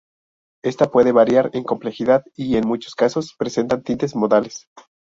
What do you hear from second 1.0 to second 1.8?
variar en